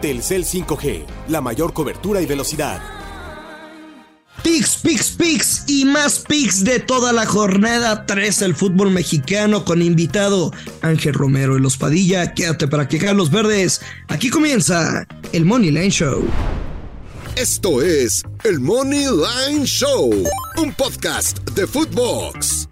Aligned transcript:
Telcel 0.00 0.44
5G, 0.44 1.04
la 1.28 1.40
mayor 1.40 1.72
cobertura 1.72 2.20
y 2.20 2.26
velocidad. 2.26 2.80
Pix, 4.42 4.78
pix, 4.82 5.10
pix 5.10 5.64
y 5.66 5.84
más 5.84 6.24
pix 6.26 6.64
de 6.64 6.80
toda 6.80 7.12
la 7.12 7.26
jornada 7.26 8.06
3 8.06 8.40
del 8.40 8.54
fútbol 8.54 8.90
mexicano 8.90 9.64
con 9.66 9.82
invitado 9.82 10.50
Ángel 10.80 11.12
Romero 11.12 11.54
de 11.54 11.60
los 11.60 11.76
Padilla. 11.76 12.32
Quédate 12.32 12.66
para 12.66 12.88
quejar 12.88 13.16
los 13.16 13.30
verdes. 13.30 13.82
Aquí 14.08 14.30
comienza 14.30 15.06
el 15.32 15.44
Money 15.44 15.70
Line 15.70 15.90
Show. 15.90 16.24
Esto 17.36 17.82
es 17.82 18.22
el 18.44 18.60
Money 18.60 19.06
Line 19.06 19.66
Show, 19.66 20.10
un 20.56 20.72
podcast 20.72 21.38
de 21.50 21.66
Footbox. 21.66 22.68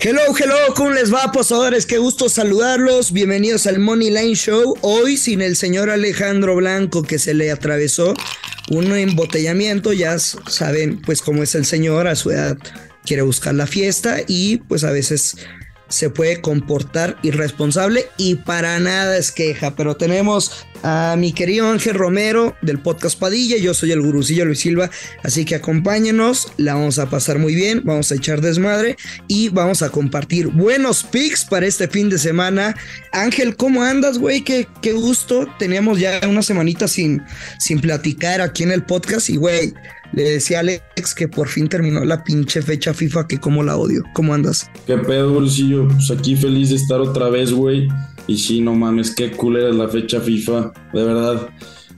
Hello, 0.00 0.20
hello, 0.38 0.74
¿cómo 0.76 0.90
les 0.92 1.12
va, 1.12 1.24
apostadores? 1.24 1.84
Qué 1.84 1.98
gusto 1.98 2.28
saludarlos. 2.28 3.10
Bienvenidos 3.10 3.66
al 3.66 3.80
Money 3.80 4.10
Line 4.10 4.36
Show. 4.36 4.76
Hoy 4.80 5.16
sin 5.16 5.42
el 5.42 5.56
señor 5.56 5.90
Alejandro 5.90 6.54
Blanco 6.54 7.02
que 7.02 7.18
se 7.18 7.34
le 7.34 7.50
atravesó 7.50 8.14
un 8.70 8.92
embotellamiento. 8.92 9.92
Ya 9.92 10.16
saben, 10.20 11.02
pues, 11.02 11.20
cómo 11.20 11.42
es 11.42 11.56
el 11.56 11.64
señor 11.64 12.06
a 12.06 12.14
su 12.14 12.30
edad. 12.30 12.56
Quiere 13.04 13.22
buscar 13.22 13.56
la 13.56 13.66
fiesta 13.66 14.18
y, 14.28 14.58
pues, 14.58 14.84
a 14.84 14.92
veces 14.92 15.36
se 15.88 16.10
puede 16.10 16.40
comportar 16.40 17.18
irresponsable 17.22 18.06
y 18.16 18.36
para 18.36 18.78
nada 18.78 19.16
es 19.16 19.32
queja. 19.32 19.74
Pero 19.74 19.96
tenemos 19.96 20.66
a 20.82 21.16
mi 21.18 21.32
querido 21.32 21.68
Ángel 21.68 21.94
Romero 21.94 22.56
del 22.62 22.78
podcast 22.78 23.18
Padilla. 23.18 23.56
Yo 23.56 23.74
soy 23.74 23.92
el 23.92 24.02
gurucillo 24.02 24.44
Luis 24.44 24.60
Silva, 24.60 24.90
así 25.22 25.44
que 25.44 25.56
acompáñenos. 25.56 26.52
La 26.56 26.74
vamos 26.74 26.98
a 26.98 27.10
pasar 27.10 27.38
muy 27.38 27.54
bien. 27.54 27.82
Vamos 27.84 28.12
a 28.12 28.14
echar 28.14 28.40
desmadre 28.40 28.96
y 29.26 29.48
vamos 29.48 29.82
a 29.82 29.90
compartir 29.90 30.48
buenos 30.48 31.04
pics 31.04 31.44
para 31.44 31.66
este 31.66 31.88
fin 31.88 32.08
de 32.08 32.18
semana. 32.18 32.76
Ángel, 33.12 33.56
¿cómo 33.56 33.82
andas, 33.82 34.18
güey? 34.18 34.42
Qué, 34.42 34.68
qué 34.82 34.92
gusto. 34.92 35.48
Teníamos 35.58 35.98
ya 35.98 36.20
una 36.28 36.42
semanita 36.42 36.88
sin, 36.88 37.22
sin 37.58 37.80
platicar 37.80 38.40
aquí 38.40 38.62
en 38.62 38.72
el 38.72 38.84
podcast 38.84 39.30
y, 39.30 39.36
güey. 39.36 39.74
Le 40.12 40.22
decía 40.22 40.58
a 40.58 40.60
Alex 40.60 41.14
que 41.14 41.28
por 41.28 41.48
fin 41.48 41.68
terminó 41.68 42.04
la 42.04 42.24
pinche 42.24 42.62
fecha 42.62 42.94
FIFA, 42.94 43.28
que 43.28 43.38
como 43.38 43.62
la 43.62 43.76
odio. 43.76 44.02
¿Cómo 44.14 44.34
andas? 44.34 44.70
¿Qué 44.86 44.96
pedo, 44.96 45.32
bolsillo? 45.34 45.86
Pues 45.88 46.10
aquí 46.10 46.34
feliz 46.34 46.70
de 46.70 46.76
estar 46.76 47.00
otra 47.00 47.28
vez, 47.28 47.52
güey. 47.52 47.88
Y 48.26 48.38
sí, 48.38 48.60
no 48.60 48.74
mames, 48.74 49.14
qué 49.14 49.30
culera 49.30 49.68
es 49.70 49.74
la 49.76 49.88
fecha 49.88 50.20
FIFA. 50.20 50.72
De 50.92 51.04
verdad, 51.04 51.48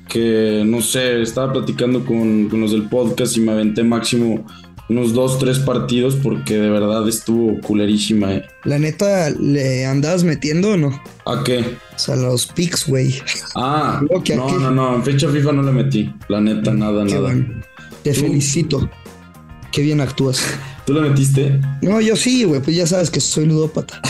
que 0.08 0.62
no 0.66 0.80
sé, 0.82 1.22
estaba 1.22 1.52
platicando 1.52 2.04
con, 2.04 2.48
con 2.48 2.60
los 2.60 2.72
del 2.72 2.88
podcast 2.88 3.36
y 3.36 3.40
me 3.40 3.52
aventé 3.52 3.82
máximo 3.84 4.44
unos 4.88 5.14
dos, 5.14 5.38
tres 5.38 5.60
partidos 5.60 6.16
porque 6.16 6.58
de 6.58 6.68
verdad 6.68 7.08
estuvo 7.08 7.60
culerísima, 7.60 8.34
eh. 8.34 8.44
La 8.64 8.76
neta, 8.80 9.30
¿le 9.30 9.86
andabas 9.86 10.24
metiendo 10.24 10.70
o 10.72 10.76
no? 10.76 11.00
¿A 11.26 11.44
qué? 11.44 11.60
O 11.94 11.98
sea, 11.98 12.16
los 12.16 12.46
picks, 12.46 12.88
güey. 12.88 13.14
Ah, 13.54 14.02
no, 14.36 14.58
no, 14.58 14.70
no, 14.72 14.96
en 14.96 15.04
fecha 15.04 15.28
FIFA 15.28 15.52
no 15.52 15.62
le 15.62 15.70
metí. 15.70 16.12
La 16.28 16.40
neta, 16.40 16.74
nada, 16.74 17.04
Qué 17.06 17.12
nada. 17.14 17.22
bueno. 17.22 17.62
Te 18.02 18.12
¿Tú? 18.12 18.20
felicito. 18.20 18.90
Qué 19.72 19.82
bien 19.82 20.00
actúas. 20.00 20.42
¿Tú 20.86 20.94
le 20.94 21.02
metiste? 21.02 21.60
No, 21.82 22.00
yo 22.00 22.16
sí, 22.16 22.44
güey, 22.44 22.60
pues 22.60 22.76
ya 22.76 22.86
sabes 22.86 23.10
que 23.10 23.20
soy 23.20 23.46
ludópata. 23.46 24.00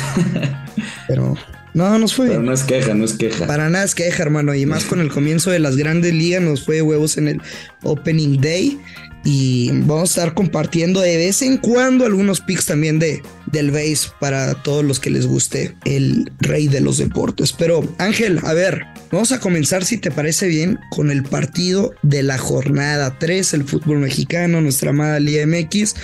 Pero 1.08 1.36
no, 1.74 1.98
nos 1.98 2.14
fue 2.14 2.28
Pero 2.28 2.42
no 2.42 2.52
es 2.52 2.62
queja, 2.62 2.94
no 2.94 3.04
es 3.04 3.14
queja. 3.14 3.46
Para 3.46 3.68
nada 3.68 3.84
es 3.84 3.94
queja, 3.94 4.22
hermano. 4.22 4.54
Y 4.54 4.66
más 4.66 4.84
con 4.84 5.00
el 5.00 5.10
comienzo 5.10 5.50
de 5.50 5.58
las 5.58 5.76
grandes 5.76 6.14
ligas, 6.14 6.42
nos 6.42 6.64
fue 6.64 6.82
huevos 6.82 7.16
en 7.18 7.28
el 7.28 7.42
Opening 7.82 8.40
Day. 8.40 8.80
Y 9.24 9.70
vamos 9.70 10.16
a 10.16 10.20
estar 10.20 10.34
compartiendo 10.34 11.00
de 11.00 11.16
vez 11.16 11.42
en 11.42 11.58
cuando 11.58 12.06
algunos 12.06 12.40
picks 12.40 12.66
también 12.66 12.98
de, 12.98 13.22
del 13.52 13.70
base 13.70 14.08
para 14.18 14.54
todos 14.54 14.84
los 14.84 14.98
que 14.98 15.10
les 15.10 15.26
guste 15.26 15.76
el 15.84 16.32
rey 16.38 16.68
de 16.68 16.80
los 16.80 16.98
deportes. 16.98 17.52
Pero 17.52 17.86
Ángel, 17.98 18.40
a 18.44 18.54
ver, 18.54 18.86
vamos 19.12 19.32
a 19.32 19.40
comenzar 19.40 19.84
si 19.84 19.98
te 19.98 20.10
parece 20.10 20.46
bien 20.46 20.78
con 20.90 21.10
el 21.10 21.22
partido 21.22 21.92
de 22.02 22.22
la 22.22 22.38
jornada 22.38 23.18
3, 23.18 23.54
el 23.54 23.64
fútbol 23.64 23.98
mexicano, 23.98 24.60
nuestra 24.60 24.90
amada 24.90 25.20
Liga 25.20 25.46
MX. 25.46 25.94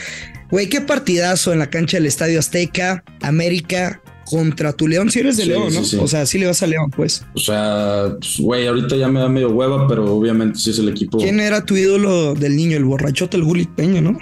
Güey, 0.51 0.69
qué 0.69 0.81
partidazo 0.81 1.53
en 1.53 1.59
la 1.59 1.71
cancha 1.71 1.97
del 1.97 2.07
Estadio 2.07 2.39
Azteca, 2.39 3.03
América 3.21 4.01
contra 4.27 4.73
tu 4.75 4.87
León. 4.89 5.11
Si 5.11 5.21
eres 5.21 5.37
de 5.39 5.45
Sí, 5.45 5.49
León, 5.49 5.73
¿no? 5.73 5.83
sí, 5.85 5.91
sí. 5.93 5.97
O 6.01 6.07
sea, 6.07 6.27
sí 6.27 6.39
le 6.39 6.47
vas 6.47 6.63
a 6.63 6.67
León, 6.67 6.91
pues. 6.91 7.25
O 7.35 7.39
sea, 7.39 8.15
pues, 8.21 8.39
güey, 8.39 8.67
ahorita 8.67 8.97
ya 8.97 9.09
me 9.09 9.21
da 9.21 9.29
medio 9.29 9.51
hueva, 9.51 9.87
pero 9.89 10.05
obviamente 10.15 10.59
sí 10.59 10.71
es 10.71 10.79
el 10.79 10.89
equipo. 10.89 11.19
¿Quién 11.19 11.41
era 11.41 11.65
tu 11.65 11.77
ídolo 11.77 12.35
del 12.35 12.57
niño? 12.57 12.77
El 12.77 12.85
borrachote, 12.85 13.37
el 13.39 13.45
Gulit 13.45 13.71
Peña, 13.71 14.01
¿no? 14.01 14.19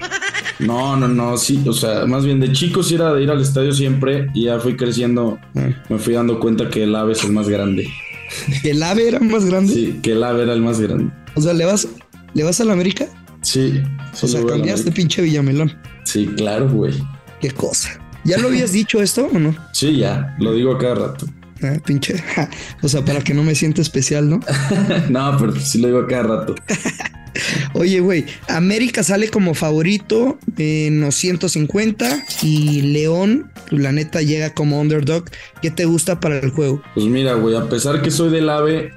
No, 0.60 0.96
no, 0.96 1.08
no, 1.08 1.36
sí, 1.36 1.60
o 1.66 1.72
sea, 1.72 2.06
más 2.06 2.24
bien 2.24 2.38
de 2.38 2.52
chico 2.52 2.82
sí 2.84 2.94
era 2.94 3.12
de 3.12 3.22
ir 3.24 3.30
al 3.30 3.40
estadio 3.42 3.72
siempre 3.72 4.28
y 4.34 4.44
ya 4.44 4.60
fui 4.60 4.76
creciendo, 4.76 5.38
Ah. 5.56 5.68
me 5.88 5.98
fui 5.98 6.14
dando 6.14 6.38
cuenta 6.38 6.70
que 6.70 6.84
el 6.84 6.94
ave 6.94 7.12
es 7.14 7.24
el 7.24 7.32
más 7.32 7.48
grande. 7.48 7.88
El 8.64 8.82
ave 8.82 9.08
era 9.08 9.20
más 9.20 9.44
grande. 9.44 9.72
Sí, 9.72 9.98
que 10.02 10.12
el 10.12 10.22
ave 10.24 10.42
era 10.44 10.54
el 10.54 10.60
más 10.60 10.80
grande. 10.80 11.12
O 11.34 11.40
sea, 11.40 11.52
¿le 11.52 11.64
vas, 11.64 11.86
¿le 12.34 12.42
vas 12.44 12.60
a 12.60 12.64
la 12.64 12.72
América? 12.72 13.06
Sí, 13.42 13.80
sí, 14.12 14.26
o 14.26 14.28
sea, 14.28 14.44
cambiaste 14.46 14.90
pinche 14.92 15.22
Villamelón. 15.22 15.72
Sí, 16.04 16.26
claro, 16.36 16.68
güey. 16.70 16.94
Qué 17.40 17.50
cosa. 17.50 18.00
¿Ya 18.24 18.38
lo 18.38 18.48
habías 18.48 18.72
dicho 18.72 19.02
esto 19.02 19.28
o 19.32 19.38
no? 19.38 19.54
Sí, 19.72 19.96
ya, 19.96 20.34
lo 20.38 20.52
digo 20.54 20.72
a 20.72 20.78
cada 20.78 20.94
rato. 20.94 21.26
Ah, 21.62 21.76
pinche. 21.84 22.18
ja. 22.18 22.50
O 22.82 22.88
sea, 22.88 23.04
para 23.04 23.20
que 23.20 23.32
no 23.34 23.42
me 23.42 23.54
sienta 23.54 23.80
especial, 23.80 24.28
¿no? 24.28 24.40
no, 25.08 25.36
pero 25.38 25.54
sí 25.60 25.80
lo 25.80 25.88
digo 25.88 26.00
a 26.00 26.06
cada 26.06 26.22
rato. 26.24 26.54
Oye, 27.74 28.00
güey, 28.00 28.26
América 28.48 29.02
sale 29.02 29.28
como 29.28 29.54
favorito 29.54 30.38
en 30.56 31.00
los 31.00 31.16
150 31.16 32.24
y 32.42 32.82
León, 32.82 33.50
pues, 33.68 33.82
la 33.82 33.92
neta, 33.92 34.22
llega 34.22 34.54
como 34.54 34.80
underdog. 34.80 35.24
¿Qué 35.60 35.70
te 35.70 35.84
gusta 35.84 36.20
para 36.20 36.38
el 36.38 36.50
juego? 36.50 36.82
Pues 36.94 37.06
mira, 37.06 37.34
güey, 37.34 37.56
a 37.56 37.68
pesar 37.68 38.02
que 38.02 38.10
soy 38.12 38.30
del 38.30 38.48
ave, 38.48 38.92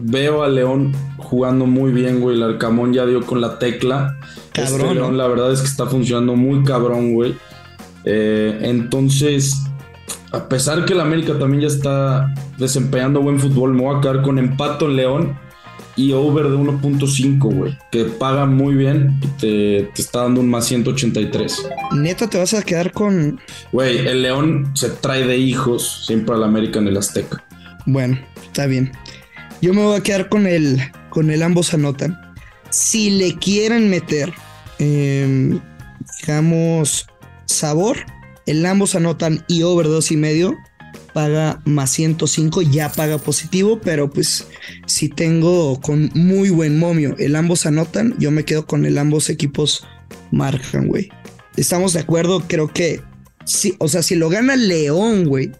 veo 0.00 0.42
a 0.42 0.48
León 0.48 0.94
jugando 1.18 1.66
muy 1.66 1.92
bien, 1.92 2.20
güey. 2.20 2.36
El 2.36 2.42
Arcamón 2.42 2.92
ya 2.92 3.06
dio 3.06 3.24
con 3.24 3.40
la 3.40 3.58
tecla. 3.58 4.18
Cabrón, 4.52 4.74
Este 4.74 4.86
¿no? 4.86 4.94
León, 4.94 5.16
la 5.18 5.28
verdad 5.28 5.52
es 5.52 5.60
que 5.60 5.68
está 5.68 5.86
funcionando 5.86 6.34
muy 6.34 6.64
cabrón, 6.64 7.14
güey. 7.14 7.36
Eh, 8.06 8.58
entonces, 8.62 9.62
a 10.32 10.48
pesar 10.48 10.84
que 10.84 10.94
el 10.94 11.00
América 11.00 11.38
también 11.38 11.62
ya 11.62 11.68
está 11.68 12.32
desempeñando 12.56 13.20
buen 13.20 13.38
fútbol, 13.38 13.74
me 13.74 13.82
voy 13.82 13.98
a 13.98 14.00
quedar 14.00 14.22
con 14.22 14.38
empato 14.38 14.86
en 14.86 14.96
León 14.96 15.38
y 15.96 16.12
over 16.12 16.48
de 16.48 16.56
1.5, 16.56 17.38
güey. 17.38 17.78
Que 17.90 18.04
paga 18.04 18.46
muy 18.46 18.74
bien 18.74 19.18
y 19.22 19.26
te, 19.40 19.90
te 19.94 20.02
está 20.02 20.22
dando 20.22 20.40
un 20.40 20.48
más 20.48 20.66
183. 20.66 21.68
Neta, 21.92 22.28
te 22.28 22.38
vas 22.38 22.54
a 22.54 22.62
quedar 22.62 22.92
con. 22.92 23.40
Güey, 23.72 24.06
el 24.06 24.22
León 24.22 24.70
se 24.74 24.90
trae 24.90 25.26
de 25.26 25.38
hijos 25.38 26.04
siempre 26.06 26.34
al 26.34 26.44
América 26.44 26.78
en 26.78 26.88
el 26.88 26.96
Azteca. 26.96 27.42
Bueno, 27.86 28.18
está 28.44 28.66
bien. 28.66 28.92
Yo 29.62 29.72
me 29.72 29.82
voy 29.82 29.96
a 29.96 30.02
quedar 30.02 30.28
con 30.28 30.46
el, 30.46 30.80
con 31.08 31.30
el 31.30 31.42
ambos 31.42 31.72
anotan. 31.72 32.20
Si 32.68 33.10
le 33.10 33.34
quieren 33.36 33.88
meter, 33.88 34.32
em, 34.78 35.58
digamos, 36.20 37.06
sabor, 37.46 37.98
el 38.46 38.64
ambos 38.66 38.94
anotan 38.94 39.44
y 39.48 39.62
over 39.62 39.86
dos 39.86 40.12
y 40.12 40.16
medio 40.16 40.56
paga 41.12 41.62
más 41.64 41.90
105, 41.92 42.60
ya 42.60 42.92
paga 42.92 43.16
positivo, 43.16 43.80
pero 43.82 44.10
pues 44.10 44.46
si 44.84 45.08
tengo 45.08 45.80
con 45.80 46.10
muy 46.14 46.50
buen 46.50 46.78
momio 46.78 47.14
el 47.18 47.36
ambos 47.36 47.64
anotan, 47.64 48.14
yo 48.18 48.30
me 48.30 48.44
quedo 48.44 48.66
con 48.66 48.84
el 48.84 48.98
ambos 48.98 49.30
equipos 49.30 49.82
marcan, 50.30 50.88
güey. 50.88 51.08
Estamos 51.56 51.94
de 51.94 52.00
acuerdo, 52.00 52.44
creo 52.46 52.70
que 52.70 53.00
sí, 53.46 53.74
o 53.78 53.88
sea, 53.88 54.02
si 54.02 54.14
lo 54.14 54.28
gana 54.28 54.56
León, 54.56 55.24
güey, 55.24 55.52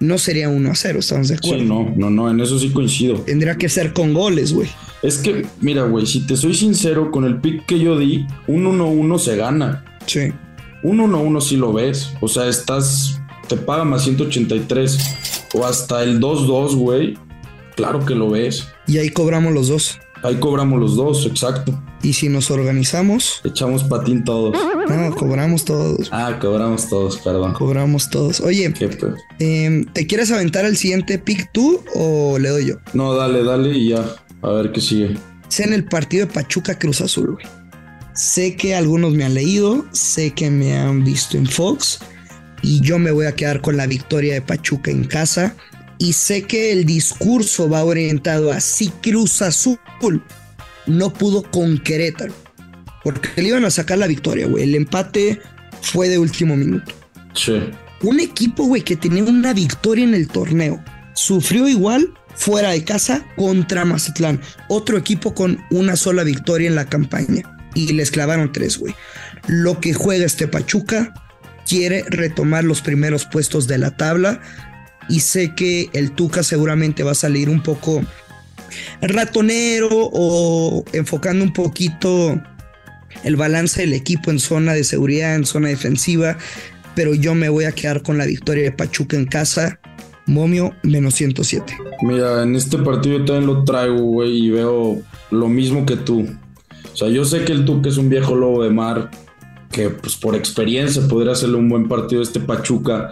no 0.00 0.18
sería 0.18 0.48
1 0.48 0.70
a 0.70 0.74
0, 0.74 0.98
estamos 0.98 1.28
de 1.28 1.36
acuerdo. 1.36 1.60
Sí, 1.60 1.64
no, 1.64 1.94
no, 1.96 2.10
no, 2.10 2.30
en 2.30 2.40
eso 2.40 2.58
sí 2.58 2.70
coincido. 2.70 3.20
Tendría 3.20 3.56
que 3.56 3.68
ser 3.68 3.92
con 3.92 4.12
goles, 4.12 4.52
güey. 4.52 4.68
Es 5.02 5.18
que, 5.18 5.46
mira, 5.60 5.84
güey, 5.84 6.04
si 6.06 6.26
te 6.26 6.36
soy 6.36 6.54
sincero, 6.54 7.12
con 7.12 7.24
el 7.24 7.40
pick 7.40 7.64
que 7.66 7.78
yo 7.78 7.98
di, 7.98 8.26
un 8.48 8.64
1-1 8.64 9.18
se 9.18 9.36
gana. 9.36 9.84
Sí. 10.06 10.32
Un 10.82 10.98
1-1 10.98 11.40
sí 11.40 11.56
lo 11.56 11.72
ves. 11.72 12.12
O 12.20 12.28
sea, 12.28 12.46
estás. 12.48 13.20
Te 13.48 13.56
paga 13.56 13.84
más 13.84 14.04
183. 14.04 14.98
O 15.54 15.64
hasta 15.64 16.02
el 16.02 16.20
2-2, 16.20 16.74
güey. 16.76 17.18
Claro 17.76 18.04
que 18.04 18.14
lo 18.14 18.30
ves. 18.30 18.68
Y 18.86 18.98
ahí 18.98 19.10
cobramos 19.10 19.52
los 19.52 19.68
dos. 19.68 19.98
Ahí 20.22 20.36
cobramos 20.36 20.80
los 20.80 20.96
dos, 20.96 21.26
exacto. 21.26 21.78
Y 22.02 22.14
si 22.14 22.28
nos 22.28 22.50
organizamos, 22.50 23.40
Echamos 23.44 23.84
patín 23.84 24.24
todos. 24.24 24.56
no, 24.88 25.14
cobramos 25.14 25.64
todos. 25.64 26.08
Ah, 26.10 26.38
cobramos 26.40 26.88
todos, 26.88 27.18
perdón. 27.18 27.52
Cobramos 27.52 28.08
todos. 28.10 28.40
Oye, 28.40 28.72
em, 29.38 29.84
¿te 29.84 30.06
quieres 30.06 30.30
aventar 30.32 30.64
el 30.64 30.76
siguiente 30.76 31.18
pick 31.18 31.50
tú 31.52 31.82
o 31.94 32.38
le 32.38 32.48
doy 32.48 32.66
yo? 32.66 32.76
No, 32.94 33.14
dale, 33.14 33.44
dale 33.44 33.70
y 33.76 33.90
ya. 33.90 34.04
A 34.42 34.50
ver 34.50 34.72
qué 34.72 34.80
sigue. 34.80 35.16
Sé 35.48 35.64
en 35.64 35.74
el 35.74 35.84
partido 35.84 36.26
de 36.26 36.32
Pachuca 36.32 36.78
Cruz 36.78 37.00
Azul, 37.00 37.34
güey. 37.34 37.46
Sé 38.16 38.56
que 38.56 38.74
algunos 38.74 39.12
me 39.12 39.24
han 39.24 39.34
leído, 39.34 39.86
sé 39.92 40.32
que 40.32 40.50
me 40.50 40.74
han 40.74 41.04
visto 41.04 41.36
en 41.36 41.46
Fox 41.46 42.00
y 42.62 42.80
yo 42.80 42.98
me 42.98 43.10
voy 43.10 43.26
a 43.26 43.36
quedar 43.36 43.60
con 43.60 43.76
la 43.76 43.86
victoria 43.86 44.34
de 44.34 44.40
Pachuca 44.40 44.90
en 44.90 45.04
casa. 45.04 45.54
Y 45.98 46.14
sé 46.14 46.42
que 46.42 46.72
el 46.72 46.86
discurso 46.86 47.68
va 47.68 47.84
orientado 47.84 48.52
a 48.52 48.60
si 48.60 48.88
Cruz 48.88 49.42
Azul 49.42 49.78
no 50.86 51.12
pudo 51.12 51.42
con 51.50 51.78
Querétaro, 51.78 52.34
porque 53.04 53.28
le 53.36 53.48
iban 53.48 53.64
a 53.64 53.70
sacar 53.70 53.98
la 53.98 54.06
victoria, 54.06 54.46
güey. 54.46 54.64
El 54.64 54.74
empate 54.74 55.40
fue 55.82 56.08
de 56.08 56.18
último 56.18 56.56
minuto. 56.56 56.92
Che. 57.34 57.70
Un 58.02 58.20
equipo, 58.20 58.64
güey, 58.64 58.82
que 58.82 58.96
tenía 58.96 59.24
una 59.24 59.52
victoria 59.52 60.04
en 60.04 60.14
el 60.14 60.28
torneo 60.28 60.82
sufrió 61.14 61.66
igual 61.68 62.12
fuera 62.34 62.70
de 62.70 62.84
casa 62.84 63.26
contra 63.36 63.84
Mazatlán, 63.84 64.40
otro 64.68 64.98
equipo 64.98 65.34
con 65.34 65.58
una 65.70 65.96
sola 65.96 66.24
victoria 66.24 66.68
en 66.68 66.76
la 66.76 66.84
campaña. 66.84 67.55
Y 67.76 67.92
les 67.92 68.10
clavaron 68.10 68.52
tres, 68.52 68.78
güey. 68.78 68.94
Lo 69.46 69.80
que 69.80 69.92
juega 69.92 70.24
este 70.24 70.48
Pachuca 70.48 71.12
quiere 71.68 72.04
retomar 72.08 72.64
los 72.64 72.80
primeros 72.80 73.26
puestos 73.26 73.66
de 73.66 73.76
la 73.76 73.96
tabla. 73.96 74.40
Y 75.08 75.20
sé 75.20 75.54
que 75.54 75.90
el 75.92 76.12
Tuca 76.12 76.42
seguramente 76.42 77.02
va 77.02 77.12
a 77.12 77.14
salir 77.14 77.50
un 77.50 77.62
poco 77.62 78.02
ratonero 79.00 79.90
o 79.92 80.84
enfocando 80.92 81.44
un 81.44 81.52
poquito 81.52 82.40
el 83.22 83.36
balance 83.36 83.82
del 83.82 83.92
equipo 83.92 84.30
en 84.30 84.40
zona 84.40 84.72
de 84.72 84.82
seguridad, 84.82 85.34
en 85.34 85.44
zona 85.44 85.68
defensiva. 85.68 86.38
Pero 86.94 87.14
yo 87.14 87.34
me 87.34 87.50
voy 87.50 87.66
a 87.66 87.72
quedar 87.72 88.02
con 88.02 88.16
la 88.16 88.24
victoria 88.24 88.64
de 88.64 88.72
Pachuca 88.72 89.18
en 89.18 89.26
casa 89.26 89.78
Momio 90.26 90.74
menos 90.82 91.14
107. 91.14 91.76
Mira, 92.02 92.42
en 92.42 92.56
este 92.56 92.78
partido 92.78 93.24
también 93.24 93.46
lo 93.46 93.64
traigo, 93.64 94.00
güey, 94.00 94.46
y 94.46 94.50
veo 94.50 95.00
lo 95.30 95.48
mismo 95.48 95.86
que 95.86 95.96
tú. 95.96 96.26
O 96.96 96.98
sea, 96.98 97.08
yo 97.10 97.26
sé 97.26 97.44
que 97.44 97.52
el 97.52 97.66
Tuque 97.66 97.90
es 97.90 97.98
un 97.98 98.08
viejo 98.08 98.34
lobo 98.34 98.62
de 98.62 98.70
mar, 98.70 99.10
que 99.70 99.90
pues 99.90 100.16
por 100.16 100.34
experiencia 100.34 101.06
podría 101.06 101.32
hacerle 101.32 101.56
un 101.56 101.68
buen 101.68 101.88
partido 101.88 102.22
este 102.22 102.40
Pachuca, 102.40 103.10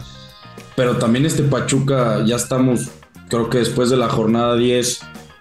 pero 0.74 0.96
también 0.96 1.26
este 1.26 1.42
Pachuca 1.42 2.24
ya 2.24 2.36
estamos, 2.36 2.88
creo 3.28 3.50
que 3.50 3.58
después 3.58 3.90
de 3.90 3.98
la 3.98 4.08
jornada 4.08 4.56
10, 4.56 5.00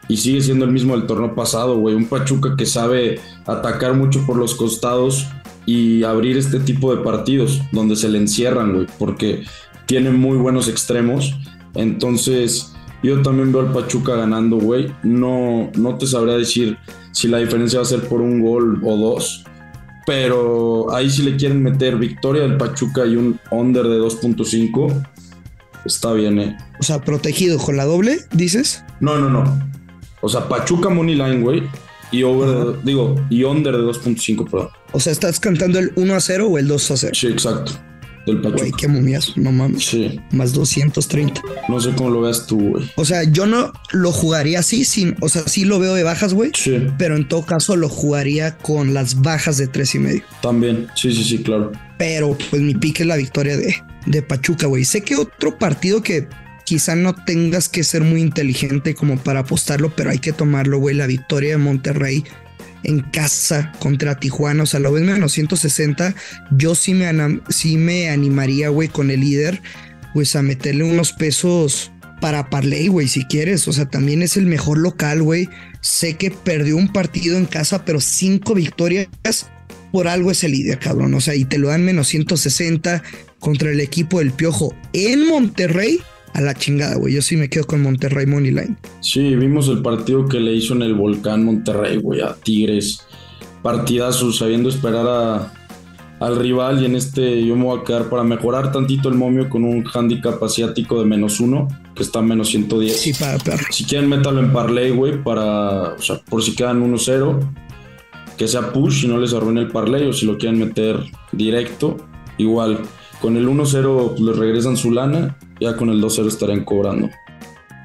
y 0.09 0.17
sigue 0.17 0.41
siendo 0.41 0.65
el 0.65 0.73
mismo 0.73 0.97
del 0.97 1.07
torneo 1.07 1.33
pasado, 1.33 1.77
güey. 1.77 1.95
Un 1.95 2.07
Pachuca 2.07 2.57
que 2.57 2.65
sabe 2.65 3.21
atacar 3.45 3.93
mucho 3.93 4.25
por 4.25 4.35
los 4.35 4.55
costados 4.55 5.25
y 5.65 6.03
abrir 6.03 6.35
este 6.35 6.59
tipo 6.59 6.93
de 6.93 7.01
partidos 7.01 7.61
donde 7.71 7.95
se 7.95 8.09
le 8.09 8.17
encierran, 8.17 8.73
güey, 8.73 8.87
porque 8.99 9.45
tiene 9.85 10.09
muy 10.11 10.35
buenos 10.35 10.67
extremos 10.67 11.33
entonces, 11.75 12.72
yo 13.03 13.21
también 13.21 13.51
veo 13.51 13.61
al 13.61 13.73
Pachuca 13.73 14.15
ganando, 14.15 14.57
güey. 14.57 14.91
No, 15.03 15.69
no 15.75 15.97
te 15.97 16.07
sabría 16.07 16.35
decir 16.35 16.77
si 17.11 17.27
la 17.27 17.39
diferencia 17.39 17.79
va 17.79 17.83
a 17.83 17.87
ser 17.87 18.07
por 18.07 18.21
un 18.21 18.41
gol 18.41 18.81
o 18.83 18.95
dos. 18.95 19.43
Pero 20.05 20.93
ahí 20.93 21.09
si 21.09 21.21
le 21.21 21.35
quieren 21.35 21.61
meter 21.61 21.97
victoria 21.97 22.43
del 22.43 22.57
Pachuca 22.57 23.05
y 23.05 23.15
un 23.15 23.39
under 23.51 23.83
de 23.83 23.99
2.5, 23.99 25.05
está 25.85 26.13
bien, 26.13 26.39
¿eh? 26.39 26.57
O 26.79 26.83
sea, 26.83 27.01
protegido 27.01 27.57
con 27.57 27.77
la 27.77 27.85
doble, 27.85 28.19
dices? 28.31 28.83
No, 28.99 29.17
no, 29.17 29.29
no. 29.29 29.43
O 30.21 30.29
sea, 30.29 30.47
Pachuca 30.47 30.89
Money 30.89 31.15
Line, 31.15 31.41
güey. 31.41 31.63
Y 32.11 32.23
over, 32.23 32.83
digo, 32.83 33.15
y 33.29 33.43
under 33.43 33.75
de 33.75 33.83
2.5, 33.83 34.49
perdón. 34.49 34.69
O 34.91 34.99
sea, 34.99 35.11
¿estás 35.11 35.39
cantando 35.39 35.79
el 35.79 35.91
1 35.95 36.13
a 36.13 36.19
0 36.19 36.47
o 36.49 36.57
el 36.57 36.67
2 36.67 36.91
a 36.91 36.97
0? 36.97 37.13
Sí, 37.15 37.27
exacto 37.27 37.73
del 38.25 38.41
Pachuca. 38.41 38.61
Güey, 38.61 38.71
qué 38.71 38.87
momiazo, 38.87 39.33
no 39.35 39.51
mames. 39.51 39.85
Sí. 39.85 40.19
Más 40.31 40.53
230. 40.53 41.41
No 41.69 41.79
sé 41.79 41.91
cómo 41.95 42.09
lo 42.09 42.21
veas 42.21 42.45
tú, 42.47 42.69
güey. 42.69 42.91
O 42.95 43.05
sea, 43.05 43.23
yo 43.23 43.45
no 43.45 43.71
lo 43.91 44.11
jugaría 44.11 44.59
así, 44.59 44.85
sin, 44.85 45.15
o 45.21 45.29
sea, 45.29 45.43
sí 45.47 45.65
lo 45.65 45.79
veo 45.79 45.93
de 45.93 46.03
bajas, 46.03 46.33
güey. 46.33 46.51
Sí. 46.55 46.87
Pero 46.97 47.15
en 47.15 47.27
todo 47.27 47.45
caso 47.45 47.75
lo 47.75 47.89
jugaría 47.89 48.57
con 48.57 48.93
las 48.93 49.21
bajas 49.21 49.57
de 49.57 49.67
tres 49.67 49.95
y 49.95 49.99
medio. 49.99 50.23
También, 50.41 50.87
sí, 50.95 51.13
sí, 51.13 51.23
sí, 51.23 51.43
claro. 51.43 51.71
Pero 51.97 52.37
pues 52.49 52.61
mi 52.61 52.75
pique 52.75 53.03
es 53.03 53.07
la 53.07 53.15
victoria 53.15 53.57
de, 53.57 53.75
de 54.05 54.21
Pachuca, 54.21 54.67
güey. 54.67 54.85
Sé 54.85 55.01
que 55.01 55.15
otro 55.15 55.57
partido 55.57 56.01
que 56.01 56.27
quizá 56.65 56.95
no 56.95 57.13
tengas 57.13 57.69
que 57.69 57.83
ser 57.83 58.01
muy 58.01 58.21
inteligente 58.21 58.95
como 58.95 59.17
para 59.17 59.41
apostarlo, 59.41 59.93
pero 59.95 60.09
hay 60.09 60.19
que 60.19 60.33
tomarlo, 60.33 60.79
güey. 60.79 60.95
La 60.95 61.07
victoria 61.07 61.51
de 61.51 61.57
Monterrey 61.57 62.23
en 62.83 63.01
casa 63.01 63.71
contra 63.79 64.19
Tijuana, 64.19 64.63
o 64.63 64.65
sea, 64.65 64.79
lo 64.79 64.91
ves 64.91 65.03
menos 65.03 65.31
160, 65.33 66.15
yo 66.51 66.75
sí 66.75 66.93
me, 66.93 67.39
sí 67.49 67.77
me 67.77 68.09
animaría, 68.09 68.69
güey, 68.69 68.87
con 68.87 69.11
el 69.11 69.21
líder, 69.21 69.61
pues 70.13 70.35
a 70.35 70.41
meterle 70.41 70.83
unos 70.83 71.13
pesos 71.13 71.91
para 72.21 72.49
Parley, 72.49 72.87
güey, 72.87 73.07
si 73.07 73.25
quieres, 73.25 73.67
o 73.67 73.73
sea, 73.73 73.85
también 73.85 74.21
es 74.21 74.37
el 74.37 74.45
mejor 74.45 74.77
local, 74.77 75.21
güey. 75.21 75.49
Sé 75.81 76.15
que 76.15 76.31
perdió 76.31 76.77
un 76.77 76.87
partido 76.87 77.37
en 77.37 77.45
casa, 77.45 77.83
pero 77.83 77.99
cinco 77.99 78.53
victorias 78.53 79.09
por 79.91 80.07
algo 80.07 80.31
es 80.31 80.43
el 80.45 80.53
líder, 80.53 80.79
cabrón. 80.79 81.13
O 81.15 81.19
sea, 81.19 81.35
y 81.35 81.43
te 81.43 81.57
lo 81.57 81.67
dan 81.67 81.83
menos 81.83 82.07
160 82.07 83.03
contra 83.39 83.71
el 83.71 83.81
equipo 83.81 84.19
del 84.19 84.31
Piojo 84.31 84.73
en 84.93 85.27
Monterrey 85.27 85.99
a 86.33 86.41
la 86.41 86.53
chingada, 86.55 86.95
güey. 86.95 87.13
Yo 87.13 87.21
sí 87.21 87.37
me 87.37 87.49
quedo 87.49 87.65
con 87.65 87.81
Monterrey 87.81 88.25
Moneyline. 88.25 88.77
Sí, 89.01 89.35
vimos 89.35 89.67
el 89.69 89.81
partido 89.81 90.27
que 90.27 90.39
le 90.39 90.53
hizo 90.53 90.73
en 90.73 90.81
el 90.81 90.95
Volcán 90.95 91.45
Monterrey, 91.45 91.97
güey, 91.97 92.21
a 92.21 92.35
Tigres. 92.35 93.05
Partidazos, 93.61 94.39
sabiendo 94.39 94.69
esperar 94.69 95.05
a, 95.07 95.53
al 96.19 96.35
rival 96.37 96.81
y 96.81 96.85
en 96.85 96.95
este 96.95 97.45
yo 97.45 97.55
me 97.55 97.65
voy 97.65 97.79
a 97.79 97.83
quedar 97.83 98.09
para 98.09 98.23
mejorar 98.23 98.71
tantito 98.71 99.09
el 99.09 99.15
momio 99.15 99.49
con 99.49 99.63
un 99.63 99.85
handicap 99.93 100.41
asiático 100.43 100.99
de 100.99 101.05
menos 101.05 101.39
uno, 101.39 101.67
que 101.95 102.03
está 102.03 102.19
a 102.19 102.21
menos 102.21 102.49
110. 102.49 102.97
Sí, 102.97 103.13
para, 103.13 103.37
Si 103.71 103.83
quieren, 103.85 104.09
métalo 104.09 104.39
en 104.39 104.51
parlay, 104.51 104.91
güey, 104.91 105.21
para, 105.23 105.93
o 105.93 106.01
sea, 106.01 106.19
por 106.29 106.41
si 106.41 106.55
quedan 106.55 106.81
1-0, 106.81 107.39
que 108.37 108.47
sea 108.47 108.73
push 108.73 109.05
y 109.05 109.07
no 109.07 109.17
les 109.17 109.33
arruine 109.33 109.61
el 109.61 109.67
parlay, 109.67 110.07
o 110.07 110.13
si 110.13 110.25
lo 110.25 110.37
quieren 110.37 110.59
meter 110.59 110.99
directo, 111.31 111.97
igual. 112.37 112.79
Con 113.21 113.37
el 113.37 113.47
1-0 113.47 114.09
pues, 114.09 114.19
les 114.19 114.35
regresan 114.35 114.75
su 114.75 114.91
lana 114.91 115.37
ya 115.63 115.75
con 115.75 115.89
el 115.89 116.01
2-0 116.01 116.27
estarán 116.27 116.63
cobrando. 116.63 117.09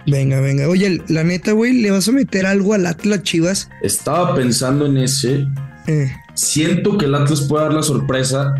Venga, 0.06 0.40
venga. 0.40 0.68
Oye, 0.68 1.02
la 1.08 1.22
neta, 1.22 1.52
güey, 1.52 1.74
¿le 1.74 1.90
vas 1.90 2.08
a 2.08 2.12
meter 2.12 2.46
algo 2.46 2.74
al 2.74 2.86
Atlas 2.86 3.22
Chivas? 3.22 3.70
Estaba 3.82 4.34
pensando 4.34 4.86
en 4.86 4.96
ese. 4.98 5.46
Eh. 5.86 6.10
Siento 6.34 6.96
que 6.96 7.06
el 7.06 7.14
Atlas 7.14 7.42
puede 7.42 7.64
dar 7.64 7.74
la 7.74 7.82
sorpresa, 7.82 8.54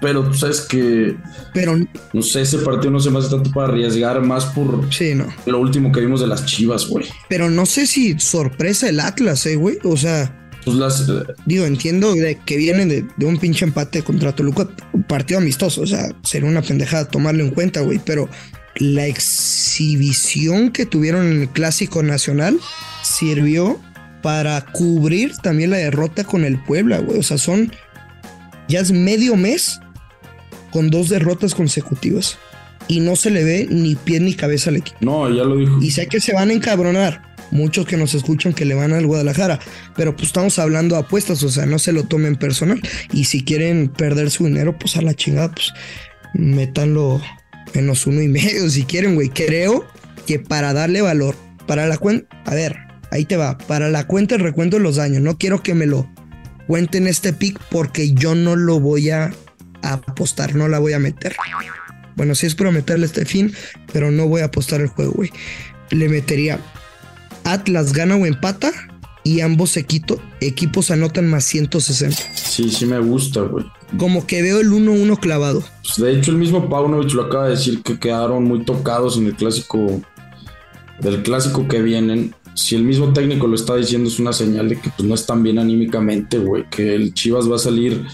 pero 0.00 0.24
tú 0.24 0.34
sabes 0.34 0.62
que. 0.62 1.16
Pero. 1.52 1.76
No 2.12 2.22
sé, 2.22 2.42
ese 2.42 2.58
partido 2.58 2.90
no 2.90 3.00
se 3.00 3.10
me 3.10 3.18
hace 3.18 3.28
tanto 3.28 3.50
para 3.50 3.68
arriesgar, 3.68 4.22
más 4.22 4.46
por. 4.46 4.92
Sí, 4.92 5.14
no. 5.14 5.26
Lo 5.46 5.60
último 5.60 5.92
que 5.92 6.00
vimos 6.00 6.20
de 6.20 6.26
las 6.26 6.46
Chivas, 6.46 6.88
güey. 6.88 7.06
Pero 7.28 7.50
no 7.50 7.66
sé 7.66 7.86
si 7.86 8.18
sorpresa 8.18 8.88
el 8.88 9.00
Atlas, 9.00 9.44
eh, 9.46 9.56
güey. 9.56 9.78
O 9.84 9.96
sea. 9.96 10.40
Pues 10.64 10.76
las, 10.78 11.06
eh, 11.10 11.24
Digo, 11.44 11.66
entiendo 11.66 12.14
de 12.14 12.38
que 12.46 12.56
vienen 12.56 12.88
de, 12.88 13.06
de, 13.18 13.26
un 13.26 13.36
pinche 13.36 13.66
empate 13.66 14.02
contra 14.02 14.34
Toluca, 14.34 14.66
un 14.94 15.02
partido 15.02 15.38
amistoso, 15.38 15.82
o 15.82 15.86
sea, 15.86 16.08
sería 16.22 16.48
una 16.48 16.62
pendejada 16.62 17.06
tomarlo 17.06 17.44
en 17.44 17.50
cuenta, 17.50 17.82
güey, 17.82 18.00
pero 18.02 18.30
la 18.76 19.06
exhibición 19.06 20.70
que 20.70 20.86
tuvieron 20.86 21.26
en 21.26 21.42
el 21.42 21.48
Clásico 21.48 22.02
Nacional 22.02 22.58
sirvió 23.02 23.80
para 24.22 24.64
cubrir 24.64 25.36
también 25.36 25.70
la 25.70 25.76
derrota 25.76 26.24
con 26.24 26.44
el 26.44 26.62
Puebla, 26.62 26.98
güey. 26.98 27.18
O 27.18 27.22
sea, 27.22 27.38
son 27.38 27.70
ya 28.68 28.80
es 28.80 28.92
medio 28.92 29.36
mes 29.36 29.80
con 30.70 30.90
dos 30.90 31.08
derrotas 31.08 31.54
consecutivas. 31.54 32.38
Y 32.86 33.00
no 33.00 33.16
se 33.16 33.30
le 33.30 33.44
ve 33.44 33.66
ni 33.70 33.94
pie 33.94 34.20
ni 34.20 34.34
cabeza 34.34 34.70
al 34.70 34.76
equipo. 34.76 34.98
No, 35.00 35.28
ya 35.30 35.44
lo 35.44 35.56
dijo. 35.56 35.78
Y 35.80 35.90
sé 35.90 36.06
que 36.06 36.20
se 36.20 36.34
van 36.34 36.50
a 36.50 36.52
encabronar. 36.52 37.22
Muchos 37.50 37.86
que 37.86 37.96
nos 37.96 38.14
escuchan 38.14 38.52
que 38.52 38.64
le 38.64 38.74
van 38.74 38.92
al 38.92 39.06
Guadalajara. 39.06 39.58
Pero 39.96 40.16
pues 40.16 40.28
estamos 40.28 40.58
hablando 40.58 40.94
de 40.94 41.02
apuestas. 41.02 41.42
O 41.42 41.48
sea, 41.48 41.64
no 41.64 41.78
se 41.78 41.92
lo 41.92 42.04
tomen 42.04 42.36
personal. 42.36 42.80
Y 43.12 43.24
si 43.24 43.42
quieren 43.42 43.88
perder 43.88 44.30
su 44.30 44.44
dinero, 44.44 44.78
pues 44.78 44.96
a 44.96 45.02
la 45.02 45.14
chingada, 45.14 45.50
pues 45.52 45.72
métanlo 46.34 47.22
menos 47.74 48.06
uno 48.06 48.22
y 48.22 48.28
medio 48.28 48.70
si 48.70 48.84
quieren, 48.84 49.14
güey. 49.14 49.28
Creo 49.28 49.84
que 50.26 50.38
para 50.38 50.72
darle 50.72 51.02
valor, 51.02 51.36
para 51.66 51.86
la 51.86 51.98
cuenta, 51.98 52.26
a 52.46 52.54
ver, 52.54 52.76
ahí 53.10 53.24
te 53.24 53.36
va, 53.36 53.58
para 53.58 53.90
la 53.90 54.06
cuenta 54.06 54.34
el 54.36 54.40
recuento 54.40 54.76
de 54.76 54.82
los 54.82 54.96
daños, 54.96 55.22
no 55.22 55.38
quiero 55.38 55.62
que 55.62 55.74
me 55.74 55.86
lo 55.86 56.08
cuenten 56.66 57.06
este 57.06 57.32
pick 57.32 57.60
porque 57.70 58.12
yo 58.14 58.34
no 58.34 58.56
lo 58.56 58.80
voy 58.80 59.10
a 59.10 59.32
apostar, 59.82 60.54
no 60.54 60.68
la 60.68 60.78
voy 60.78 60.94
a 60.94 60.98
meter. 60.98 61.36
Bueno, 62.16 62.34
sí 62.34 62.46
es 62.46 62.54
prometerle 62.54 63.06
este 63.06 63.24
fin, 63.24 63.52
pero 63.92 64.10
no 64.10 64.28
voy 64.28 64.40
a 64.40 64.46
apostar 64.46 64.80
el 64.80 64.86
juego, 64.86 65.12
güey. 65.12 65.30
Le 65.90 66.08
metería 66.08 66.58
Atlas 67.44 67.92
gana 67.92 68.16
o 68.16 68.24
empata 68.24 68.72
y 69.24 69.40
ambos 69.40 69.76
equipos 69.76 70.90
anotan 70.90 71.28
más 71.28 71.44
160. 71.44 72.16
Sí, 72.34 72.70
sí 72.70 72.86
me 72.86 72.98
gusta, 73.00 73.40
güey. 73.40 73.66
Como 73.98 74.26
que 74.26 74.42
veo 74.42 74.60
el 74.60 74.70
1-1 74.70 75.18
clavado. 75.18 75.62
Pues 75.82 75.96
de 75.96 76.18
hecho, 76.18 76.30
el 76.30 76.38
mismo 76.38 76.68
Paunovic 76.68 77.12
lo 77.12 77.24
acaba 77.24 77.44
de 77.44 77.50
decir 77.50 77.82
que 77.82 77.98
quedaron 77.98 78.44
muy 78.44 78.64
tocados 78.64 79.16
en 79.16 79.26
el 79.26 79.34
clásico. 79.34 80.00
Del 81.00 81.22
clásico 81.22 81.66
que 81.68 81.82
vienen. 81.82 82.34
Si 82.54 82.76
el 82.76 82.84
mismo 82.84 83.12
técnico 83.12 83.48
lo 83.48 83.56
está 83.56 83.74
diciendo, 83.74 84.08
es 84.08 84.20
una 84.20 84.32
señal 84.32 84.68
de 84.68 84.80
que 84.80 84.90
pues, 84.96 85.08
no 85.08 85.14
están 85.14 85.42
bien 85.42 85.58
anímicamente, 85.58 86.38
güey. 86.38 86.64
Que 86.70 86.94
el 86.94 87.14
Chivas 87.14 87.50
va 87.50 87.56
a 87.56 87.58
salir 87.58 88.04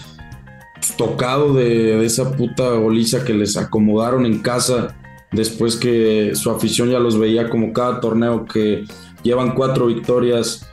pues, 0.75 0.97
tocado 0.97 1.53
de, 1.53 1.97
de 1.97 2.05
esa 2.05 2.35
puta 2.35 2.69
goliza 2.71 3.23
que 3.23 3.33
les 3.33 3.57
acomodaron 3.57 4.25
en 4.25 4.39
casa. 4.39 4.95
Después 5.31 5.77
que 5.77 6.31
su 6.35 6.49
afición 6.49 6.89
ya 6.89 6.99
los 6.99 7.17
veía 7.17 7.49
como 7.49 7.71
cada 7.71 8.01
torneo 8.01 8.45
que 8.45 8.83
llevan 9.23 9.53
cuatro 9.55 9.87
victorias 9.87 10.67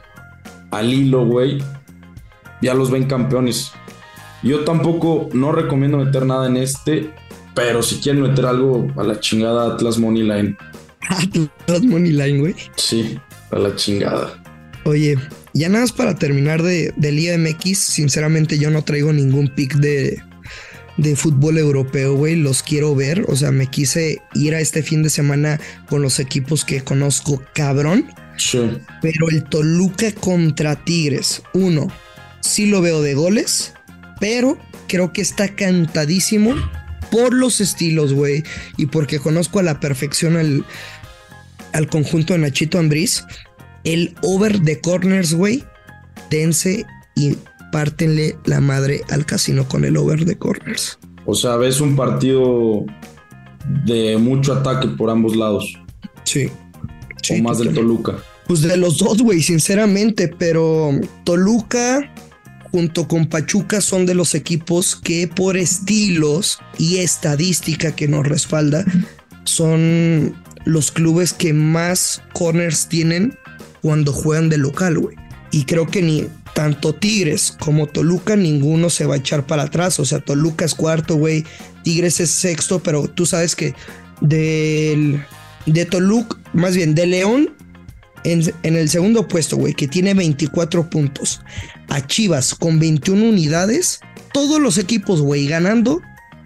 al 0.71 0.93
hilo, 0.93 1.25
güey, 1.25 1.59
ya 2.61 2.75
los 2.75 2.91
ven 2.91 3.05
campeones. 3.05 3.73
Yo 4.43 4.65
tampoco 4.65 5.29
no 5.33 5.53
recomiendo 5.53 5.99
meter 5.99 6.25
nada 6.27 6.47
en 6.47 6.57
este, 6.57 7.11
pero 7.55 7.83
si 7.83 7.97
quieren 7.97 8.23
meter 8.23 8.47
algo 8.47 8.87
a 8.97 9.03
la 9.03 9.19
chingada 9.21 9.75
Atlas 9.75 9.99
Money 9.99 10.23
Line. 10.23 10.57
Atlas 11.09 11.83
Money 11.83 12.13
Line, 12.13 12.39
güey. 12.39 12.55
Sí, 12.77 13.19
a 13.51 13.59
la 13.59 13.75
chingada. 13.75 14.43
Oye, 14.85 15.19
ya 15.55 15.69
nada 15.69 15.83
más 15.83 15.93
para 15.93 16.15
terminar 16.15 16.63
de, 16.63 16.93
de 16.97 17.13
Liga 17.13 17.37
MX, 17.37 17.79
sinceramente 17.79 18.59
yo 18.59 18.71
no 18.71 18.83
traigo 18.83 19.13
ningún 19.13 19.49
pick 19.49 19.75
de, 19.75 20.23
de 20.99 21.17
fútbol 21.17 21.59
europeo, 21.59 22.15
güey. 22.15 22.37
Los 22.37 22.63
quiero 22.63 22.95
ver. 22.95 23.25
O 23.29 23.37
sea, 23.37 23.51
me 23.51 23.67
quise 23.67 24.19
ir 24.35 24.55
a 24.55 24.61
este 24.61 24.83
fin 24.83 25.03
de 25.03 25.11
semana 25.11 25.59
con 25.89 26.03
los 26.03 26.21
equipos 26.21 26.65
que 26.65 26.83
conozco, 26.83 27.43
cabrón. 27.55 28.07
Sí. 28.37 28.71
Pero 29.01 29.31
el 29.31 29.45
Toluca 29.45 30.13
contra 30.13 30.77
Tigres, 30.85 31.43
uno, 31.55 31.89
sí 32.41 32.67
lo 32.67 32.81
veo 32.81 33.03
de 33.03 33.15
goles, 33.15 33.73
pero 34.21 34.59
creo 34.87 35.13
que 35.13 35.21
está 35.21 35.55
cantadísimo 35.55 36.55
por 37.11 37.33
los 37.33 37.61
estilos, 37.61 38.13
güey, 38.13 38.45
y 38.77 38.87
porque 38.87 39.19
conozco 39.19 39.59
a 39.59 39.63
la 39.63 39.81
perfección 39.81 40.37
al, 40.37 40.65
al 41.73 41.89
conjunto 41.89 42.33
de 42.35 42.41
Nachito 42.41 42.79
Ambriz. 42.79 43.25
El 43.85 44.15
over 44.23 44.61
de 44.61 44.81
corners, 44.81 45.35
güey, 45.35 45.65
dense 46.31 46.85
y 47.15 47.37
pártenle 47.73 48.37
la 48.45 48.61
madre 48.61 49.03
al 49.11 49.27
casino 49.27 49.67
con 49.69 49.85
el 49.85 49.97
over 49.97 50.25
de 50.25 50.37
corners. 50.37 50.99
O 51.27 51.35
sea, 51.35 51.57
ves 51.57 51.81
un 51.81 51.97
partido 51.97 52.85
de 53.85 54.17
mucho 54.19 54.55
ataque 54.55 54.89
por 54.89 55.11
ambos 55.11 55.37
lados. 55.37 55.79
Sí. 56.25 56.51
o 57.31 57.43
más 57.43 57.59
del 57.59 57.75
Toluca. 57.75 58.17
Pues 58.47 58.63
de 58.63 58.77
los 58.79 58.99
dos, 58.99 59.23
güey, 59.23 59.43
sinceramente, 59.43 60.29
pero 60.29 60.91
Toluca 61.25 62.11
junto 62.71 63.09
con 63.09 63.27
Pachuca 63.27 63.81
son 63.81 64.07
de 64.07 64.15
los 64.15 64.35
equipos 64.35 64.97
que 64.97 65.29
por 65.29 65.57
estilos 65.57 66.59
y 66.79 66.99
estadística 66.99 67.95
que 67.95 68.09
nos 68.09 68.27
respalda 68.27 68.85
son 69.45 70.35
los 70.65 70.91
clubes 70.91 71.33
que 71.33 71.53
más 71.53 72.23
corners 72.35 72.89
tienen 72.89 73.39
cuando 73.81 74.13
juegan 74.13 74.49
de 74.49 74.59
local, 74.59 74.99
güey. 74.99 75.17
Y 75.51 75.65
creo 75.65 75.87
que 75.87 76.03
ni 76.03 76.27
tanto 76.55 76.95
Tigres 76.95 77.57
como 77.59 77.87
Toluca, 77.87 78.37
ninguno 78.37 78.91
se 78.91 79.07
va 79.07 79.15
a 79.15 79.19
echar 79.19 79.47
para 79.47 79.63
atrás. 79.63 79.99
O 80.01 80.05
sea, 80.05 80.21
Toluca 80.21 80.65
es 80.65 80.75
cuarto, 80.75 81.17
güey. 81.17 81.45
Tigres 81.85 82.21
es 82.21 82.31
sexto, 82.31 82.81
pero 82.81 83.09
tú 83.09 83.25
sabes 83.25 83.57
que 83.57 83.75
del, 84.21 85.25
de 85.67 85.87
Toluca, 85.87 86.37
más 86.53 86.75
bien 86.77 86.95
de 86.95 87.07
León, 87.07 87.51
en, 88.33 88.55
en 88.63 88.77
el 88.77 88.89
segundo 88.89 89.29
puesto, 89.29 89.57
güey, 89.57 89.75
que 89.75 89.89
tiene 89.89 90.15
24 90.15 90.91
puntos. 90.91 91.41
A 91.89 92.07
Chivas 92.07 92.55
con 92.55 92.79
21 92.79 93.29
unidades. 93.29 94.01
Todos 94.33 94.61
los 94.61 94.79
equipos, 94.79 95.21
güey, 95.21 95.47
ganando, 95.47 96.01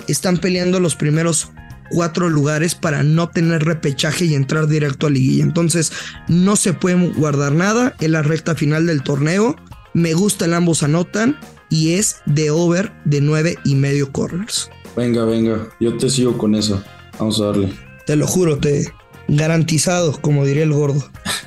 están 0.07 0.39
peleando 0.39 0.81
los 0.81 0.97
primeros 0.97 1.51
cuatro 1.93 2.29
lugares 2.29 2.75
para 2.75 3.03
no 3.03 3.29
tener 3.29 3.65
repechaje 3.65 4.25
y 4.25 4.35
entrar 4.35 4.67
directo 4.67 5.07
a 5.07 5.11
liguilla. 5.11 5.45
Entonces 5.45 5.93
no 6.29 6.57
se 6.57 6.73
puede 6.73 7.09
guardar 7.11 7.53
nada 7.53 7.95
en 8.01 8.12
la 8.12 8.23
recta 8.23 8.55
final 8.55 8.87
del 8.87 9.03
torneo. 9.03 9.57
Me 9.95 10.15
gusta 10.15 10.47
el 10.47 10.55
ambos 10.55 10.83
anotan 10.83 11.39
y 11.69 11.93
es 11.95 12.17
de 12.27 12.51
over 12.51 12.93
de 13.05 13.21
nueve 13.21 13.59
y 13.65 13.75
medio 13.75 14.11
corners. 14.11 14.71
Venga, 14.97 15.25
venga, 15.25 15.69
yo 15.81 15.97
te 15.97 16.11
sigo 16.11 16.37
con 16.37 16.55
eso. 16.55 16.83
Vamos 17.19 17.41
a 17.41 17.47
darle. 17.47 17.73
Te 18.07 18.17
lo 18.17 18.27
juro, 18.27 18.59
te 18.59 18.91
garantizado, 19.29 20.19
como 20.21 20.45
diría 20.45 20.65
el 20.65 20.73
gordo. 20.73 21.09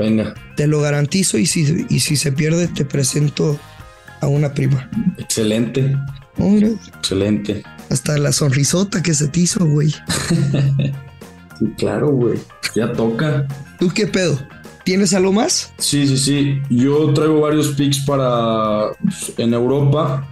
Venga. 0.00 0.34
Te 0.56 0.66
lo 0.66 0.80
garantizo 0.80 1.36
y 1.38 1.46
si, 1.46 1.86
y 1.90 2.00
si 2.00 2.16
se 2.16 2.32
pierde 2.32 2.68
te 2.68 2.84
presento 2.84 3.58
a 4.20 4.28
una 4.28 4.54
prima. 4.54 4.90
Excelente. 5.18 5.94
Oh, 6.38 6.48
mira, 6.48 6.68
Excelente. 6.96 7.62
hasta 7.90 8.16
la 8.16 8.32
sonrisota 8.32 9.02
que 9.02 9.12
se 9.12 9.28
te 9.28 9.40
hizo, 9.40 9.64
güey. 9.66 9.94
Sí, 11.58 11.66
claro, 11.76 12.08
güey. 12.10 12.38
Ya 12.74 12.90
toca. 12.90 13.46
¿Tú 13.78 13.90
qué 13.90 14.06
pedo? 14.06 14.38
¿Tienes 14.82 15.12
algo 15.12 15.30
más? 15.30 15.70
Sí, 15.76 16.08
sí, 16.08 16.16
sí. 16.16 16.62
Yo 16.70 17.12
traigo 17.12 17.42
varios 17.42 17.68
picks 17.72 17.98
para 17.98 18.92
pues, 19.02 19.34
en 19.36 19.52
Europa. 19.52 20.26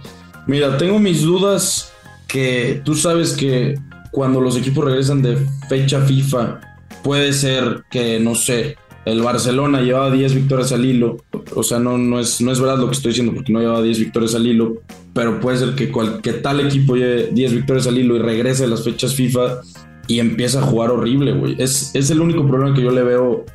Mira, 0.47 0.75
tengo 0.79 0.97
mis 0.97 1.21
dudas 1.21 1.91
que 2.27 2.81
tú 2.83 2.95
sabes 2.95 3.33
que 3.33 3.77
cuando 4.09 4.41
los 4.41 4.57
equipos 4.57 4.83
regresan 4.85 5.21
de 5.21 5.37
fecha 5.69 6.01
FIFA, 6.01 6.61
puede 7.03 7.31
ser 7.31 7.83
que, 7.91 8.19
no 8.19 8.33
sé, 8.33 8.75
el 9.05 9.21
Barcelona 9.21 9.81
llevaba 9.81 10.11
10 10.11 10.35
victorias 10.35 10.71
al 10.71 10.85
hilo. 10.85 11.17
O 11.55 11.63
sea, 11.63 11.79
no, 11.79 11.97
no, 11.97 12.19
es, 12.19 12.41
no 12.41 12.51
es 12.51 12.59
verdad 12.59 12.77
lo 12.77 12.87
que 12.87 12.93
estoy 12.93 13.11
diciendo 13.11 13.33
porque 13.33 13.51
no 13.51 13.59
llevaba 13.59 13.81
10 13.81 13.99
victorias 13.99 14.35
al 14.35 14.45
hilo. 14.45 14.81
Pero 15.13 15.39
puede 15.39 15.57
ser 15.57 15.75
que, 15.75 15.91
cual, 15.91 16.21
que 16.21 16.33
tal 16.33 16.59
equipo 16.59 16.95
lleve 16.95 17.29
10 17.31 17.53
victorias 17.53 17.87
al 17.87 17.97
hilo 17.97 18.15
y 18.15 18.19
regrese 18.19 18.65
a 18.65 18.67
las 18.67 18.83
fechas 18.83 19.15
FIFA 19.15 19.61
y 20.07 20.19
empieza 20.19 20.59
a 20.59 20.63
jugar 20.63 20.91
horrible, 20.91 21.33
güey. 21.33 21.55
Es, 21.59 21.91
es 21.93 22.09
el 22.09 22.21
único 22.21 22.45
problema 22.47 22.75
que 22.75 22.81
yo 22.81 22.91
le 22.91 23.03
veo 23.03 23.45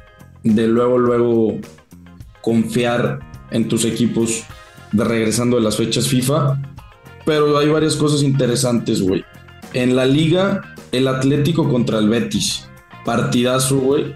de 0.42 0.66
luego, 0.66 0.98
luego 0.98 1.58
confiar 2.40 3.20
en 3.50 3.68
tus 3.68 3.84
equipos 3.84 4.44
de 4.92 5.04
regresando 5.04 5.56
de 5.56 5.62
las 5.62 5.76
fechas 5.76 6.08
FIFA. 6.08 6.60
Pero 7.24 7.56
hay 7.56 7.68
varias 7.68 7.96
cosas 7.96 8.22
interesantes, 8.22 9.02
güey. 9.02 9.24
En 9.72 9.96
la 9.96 10.04
liga, 10.04 10.74
el 10.92 11.08
Atlético 11.08 11.68
contra 11.68 11.98
el 11.98 12.08
Betis. 12.08 12.68
Partidazo, 13.04 13.78
güey. 13.78 14.14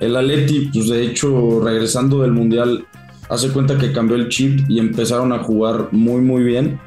El 0.00 0.16
Atleti, 0.16 0.70
pues 0.72 0.88
de 0.88 1.04
hecho, 1.04 1.60
regresando 1.62 2.22
del 2.22 2.32
Mundial, 2.32 2.86
hace 3.28 3.50
cuenta 3.50 3.78
que 3.78 3.92
cambió 3.92 4.16
el 4.16 4.28
chip 4.28 4.60
y 4.68 4.78
empezaron 4.78 5.32
a 5.32 5.38
jugar 5.40 5.88
muy, 5.92 6.20
muy 6.20 6.42
bien. 6.42 6.78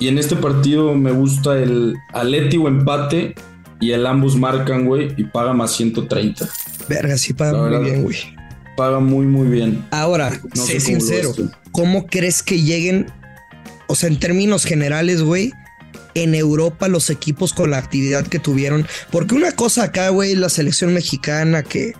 Y 0.00 0.08
en 0.08 0.18
este 0.18 0.36
partido 0.36 0.94
me 0.94 1.10
gusta 1.10 1.58
el 1.58 1.96
Atleti 2.12 2.56
o 2.56 2.68
empate 2.68 3.34
y 3.80 3.92
el 3.92 4.06
ambos 4.06 4.36
marcan, 4.36 4.86
güey, 4.86 5.14
y 5.16 5.24
paga 5.24 5.52
más 5.52 5.72
130. 5.76 6.48
Verga, 6.88 7.16
sí 7.18 7.32
paga 7.32 7.58
muy 7.68 7.84
bien, 7.84 8.02
güey. 8.04 8.16
Paga 8.76 9.00
muy, 9.00 9.26
muy 9.26 9.48
bien. 9.48 9.84
Ahora, 9.90 10.30
No 10.30 10.64
sé 10.64 10.74
cómo 10.74 10.86
sincero, 10.86 11.32
tú. 11.34 11.50
¿cómo 11.72 12.06
crees 12.06 12.42
que 12.42 12.62
lleguen, 12.62 13.06
o 13.88 13.94
sea, 13.96 14.08
en 14.08 14.18
términos 14.20 14.64
generales, 14.64 15.22
güey, 15.22 15.52
en 16.22 16.34
Europa 16.34 16.88
los 16.88 17.10
equipos 17.10 17.52
con 17.52 17.70
la 17.70 17.78
actividad 17.78 18.26
que 18.26 18.38
tuvieron? 18.38 18.86
Porque 19.10 19.34
una 19.34 19.52
cosa 19.52 19.84
acá, 19.84 20.08
güey, 20.10 20.34
la 20.34 20.48
selección 20.48 20.94
mexicana 20.94 21.62
que 21.62 21.94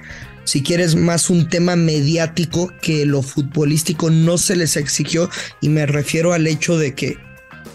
si 0.45 0.63
quieres 0.63 0.97
más 0.97 1.29
un 1.29 1.49
tema 1.49 1.77
mediático 1.77 2.73
que 2.81 3.05
lo 3.05 3.21
futbolístico 3.21 4.09
no 4.11 4.39
se 4.39 4.57
les 4.57 4.77
exigió 4.77 5.29
y 5.61 5.69
me 5.69 5.85
refiero 5.85 6.33
al 6.33 6.47
hecho 6.47 6.79
de 6.79 6.95
que 6.95 7.19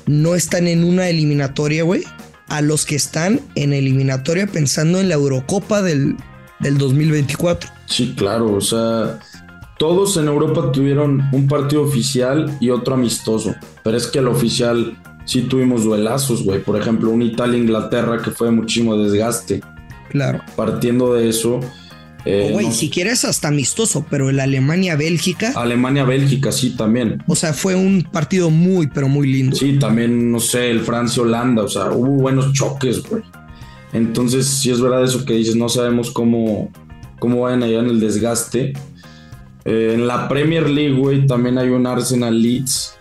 no 0.07 0.33
están 0.33 0.67
en 0.67 0.83
una 0.83 1.07
eliminatoria, 1.07 1.83
güey, 1.83 2.03
a 2.47 2.61
los 2.61 2.85
que 2.85 2.95
están 2.95 3.39
en 3.55 3.73
eliminatoria 3.73 4.47
pensando 4.47 4.99
en 4.99 5.09
la 5.09 5.15
Eurocopa 5.15 5.81
del, 5.81 6.15
del 6.59 6.77
2024. 6.77 7.69
Sí, 7.85 8.15
claro, 8.17 8.53
o 8.53 8.61
sea, 8.61 9.19
todos 9.77 10.17
en 10.17 10.27
Europa 10.27 10.71
tuvieron 10.71 11.23
un 11.31 11.47
partido 11.47 11.83
oficial 11.83 12.57
y 12.59 12.69
otro 12.69 12.95
amistoso, 12.95 13.55
pero 13.83 13.97
es 13.97 14.07
que 14.07 14.19
el 14.19 14.27
oficial 14.27 14.97
sí 15.25 15.41
tuvimos 15.43 15.83
duelazos, 15.83 16.43
güey. 16.43 16.61
Por 16.61 16.79
ejemplo, 16.79 17.09
un 17.09 17.21
Italia-Inglaterra 17.21 18.21
que 18.23 18.31
fue 18.31 18.51
muchísimo 18.51 18.97
desgaste. 18.97 19.61
Claro. 20.09 20.41
Partiendo 20.55 21.13
de 21.13 21.29
eso, 21.29 21.59
eh, 22.25 22.49
güey, 22.53 22.67
no- 22.67 22.71
si 22.71 22.89
quieres 22.89 23.25
hasta 23.25 23.47
amistoso, 23.47 24.05
pero 24.09 24.29
el 24.29 24.39
Alemania-Bélgica, 24.39 25.53
Alemania-Bélgica, 25.55 26.51
sí, 26.51 26.75
también. 26.77 27.23
o 27.27 27.35
sea, 27.35 27.51
fue 27.53 27.75
un 27.75 28.03
partido 28.03 28.49
muy, 28.49 28.87
pero 28.87 29.07
muy 29.09 29.27
lindo. 29.31 29.55
Sí, 29.55 29.77
también, 29.79 30.31
no 30.31 30.39
sé, 30.39 30.69
el 30.71 30.81
Francia-Holanda, 30.81 31.63
o 31.63 31.67
sea, 31.67 31.91
hubo 31.91 32.21
buenos 32.21 32.53
choques, 32.53 33.01
güey. 33.09 33.23
Entonces, 33.91 34.45
sí 34.47 34.71
es 34.71 34.79
verdad 34.81 35.03
eso 35.03 35.23
que 35.25 35.33
dices, 35.33 35.55
no 35.55 35.69
sabemos 35.69 36.11
cómo, 36.11 36.71
cómo 37.19 37.41
vayan 37.41 37.63
allá 37.63 37.79
en 37.79 37.87
el 37.87 37.99
desgaste. 37.99 38.73
Eh, 39.65 39.91
en 39.95 40.07
la 40.07 40.27
Premier 40.27 40.69
League, 40.69 40.95
güey, 40.95 41.25
también 41.27 41.57
hay 41.57 41.69
un 41.69 41.85
Arsenal 41.87 42.39
Leeds, 42.41 42.92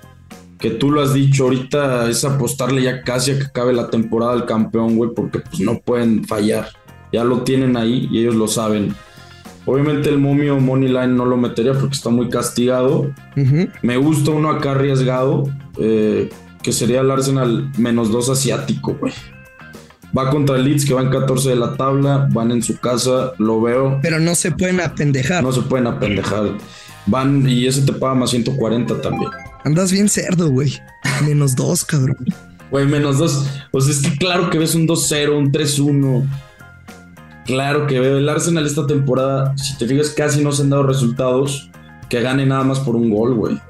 que 0.62 0.70
tú 0.70 0.92
lo 0.92 1.02
has 1.02 1.12
dicho, 1.12 1.42
ahorita 1.44 2.08
es 2.08 2.24
apostarle 2.24 2.82
ya 2.84 3.02
casi 3.02 3.32
a 3.32 3.38
que 3.38 3.46
acabe 3.46 3.72
la 3.72 3.90
temporada 3.90 4.32
al 4.32 4.46
campeón, 4.46 4.96
güey, 4.96 5.10
porque 5.14 5.40
pues 5.40 5.58
no 5.58 5.80
pueden 5.80 6.24
fallar. 6.24 6.68
Ya 7.12 7.24
lo 7.24 7.42
tienen 7.42 7.76
ahí 7.76 8.08
y 8.12 8.20
ellos 8.20 8.36
lo 8.36 8.46
saben. 8.46 8.94
Obviamente 9.66 10.08
el 10.08 10.18
momio 10.18 10.60
Moneyline 10.60 11.16
no 11.16 11.24
lo 11.24 11.36
metería 11.36 11.72
porque 11.72 11.96
está 11.96 12.10
muy 12.10 12.28
castigado, 12.28 13.12
me 13.82 13.96
gusta 13.96 14.30
uno 14.30 14.50
acá 14.50 14.70
arriesgado, 14.70 15.50
eh, 15.78 16.30
que 16.62 16.72
sería 16.72 17.00
el 17.00 17.10
Arsenal 17.10 17.70
menos 17.76 18.12
dos 18.12 18.30
asiático, 18.30 18.96
güey. 19.00 19.12
Va 20.16 20.30
contra 20.30 20.56
el 20.56 20.64
Leeds, 20.64 20.84
que 20.84 20.94
va 20.94 21.02
en 21.02 21.10
14 21.10 21.50
de 21.50 21.56
la 21.56 21.74
tabla, 21.76 22.28
van 22.32 22.52
en 22.52 22.62
su 22.62 22.78
casa, 22.78 23.32
lo 23.38 23.60
veo, 23.60 23.98
Pero 24.02 24.20
no 24.20 24.34
se 24.34 24.52
pueden 24.52 24.80
apendejar. 24.80 25.42
no 25.42 25.52
se 25.52 25.62
pueden 25.62 25.86
apendejar. 25.86 26.50
Van 27.06 27.48
y 27.48 27.66
ese 27.66 27.82
te 27.82 27.92
paga 27.92 28.14
más 28.14 28.30
140 28.30 29.00
también. 29.00 29.30
Andas 29.64 29.90
bien 29.92 30.08
cerdo, 30.08 30.50
güey. 30.50 30.74
Menos 31.26 31.54
dos, 31.56 31.84
cabrón. 31.84 32.16
Güey, 32.70 32.86
menos 32.86 33.18
dos. 33.18 33.46
Pues 33.70 33.86
es 33.88 34.00
que 34.00 34.16
claro 34.16 34.50
que 34.50 34.58
ves 34.58 34.74
un 34.74 34.86
2-0, 34.86 35.36
un 35.36 35.52
3-1. 35.52 36.26
Claro 37.46 37.86
que 37.86 37.98
veo 38.00 38.18
el 38.18 38.28
Arsenal 38.28 38.66
esta 38.66 38.86
temporada, 38.86 39.56
si 39.56 39.76
te 39.76 39.86
fijas, 39.86 40.10
casi 40.10 40.42
no 40.44 40.52
se 40.52 40.62
han 40.62 40.70
dado 40.70 40.84
resultados 40.84 41.68
que 42.08 42.20
gane 42.20 42.46
nada 42.46 42.62
más 42.62 42.78
por 42.80 42.94
un 42.94 43.10
gol, 43.10 43.34
güey. 43.34 43.60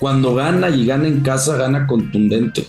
Cuando 0.00 0.34
gana 0.34 0.68
y 0.70 0.84
gana 0.84 1.06
en 1.06 1.20
casa, 1.20 1.56
gana 1.56 1.86
contundente. 1.86 2.66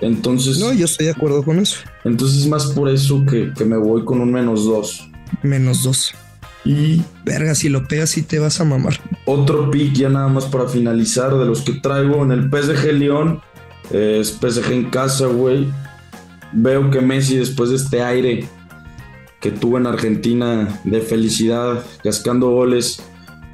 Entonces, 0.00 0.58
No, 0.58 0.72
yo 0.74 0.84
estoy 0.84 1.06
de 1.06 1.12
acuerdo 1.12 1.42
con 1.42 1.58
eso. 1.58 1.78
entonces 2.04 2.40
es 2.42 2.48
más 2.48 2.66
por 2.66 2.90
eso 2.90 3.24
que, 3.24 3.52
que 3.56 3.64
me 3.64 3.76
voy 3.78 4.04
con 4.04 4.20
un 4.20 4.30
menos 4.30 4.64
dos. 4.66 5.08
Menos 5.42 5.82
dos. 5.82 6.12
Y 6.64 7.02
Verga, 7.24 7.54
si 7.54 7.68
lo 7.68 7.86
pegas, 7.86 8.10
sí 8.10 8.22
te 8.22 8.38
vas 8.38 8.60
a 8.60 8.64
mamar. 8.64 8.98
otro 9.26 9.70
pick 9.70 9.92
ya 9.92 10.08
nada 10.08 10.28
más 10.28 10.46
para 10.46 10.66
finalizar 10.66 11.36
de 11.36 11.44
los 11.44 11.62
que 11.62 11.72
traigo 11.74 12.22
en 12.22 12.32
el 12.32 12.50
PSG 12.50 12.92
León. 12.92 13.40
Es 13.90 14.38
PSG 14.40 14.72
en 14.72 14.90
casa, 14.90 15.26
güey. 15.26 15.68
Veo 16.52 16.90
que 16.90 17.00
Messi, 17.00 17.36
después 17.36 17.70
de 17.70 17.76
este 17.76 18.02
aire 18.02 18.48
que 19.40 19.50
tuvo 19.50 19.76
en 19.76 19.86
Argentina 19.86 20.80
de 20.84 21.00
felicidad, 21.02 21.84
cascando 22.02 22.50
goles, 22.50 23.02